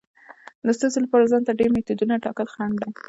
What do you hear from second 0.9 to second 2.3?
لپاره ځان ته ډیر میتودونه